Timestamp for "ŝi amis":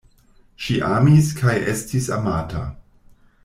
0.67-1.29